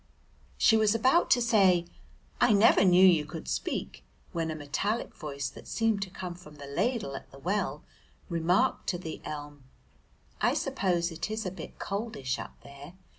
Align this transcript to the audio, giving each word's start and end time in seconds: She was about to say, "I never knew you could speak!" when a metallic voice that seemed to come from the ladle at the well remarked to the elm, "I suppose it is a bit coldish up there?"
She 0.57 0.77
was 0.77 0.95
about 0.95 1.29
to 1.29 1.41
say, 1.43 1.85
"I 2.39 2.53
never 2.53 2.83
knew 2.83 3.05
you 3.05 3.23
could 3.23 3.47
speak!" 3.47 4.03
when 4.31 4.49
a 4.49 4.55
metallic 4.55 5.13
voice 5.13 5.47
that 5.51 5.67
seemed 5.67 6.01
to 6.01 6.09
come 6.09 6.33
from 6.33 6.55
the 6.55 6.65
ladle 6.65 7.15
at 7.15 7.29
the 7.29 7.37
well 7.37 7.83
remarked 8.27 8.87
to 8.87 8.97
the 8.97 9.21
elm, 9.23 9.63
"I 10.41 10.55
suppose 10.55 11.11
it 11.11 11.29
is 11.29 11.45
a 11.45 11.51
bit 11.51 11.77
coldish 11.77 12.39
up 12.39 12.59
there?" 12.63 12.93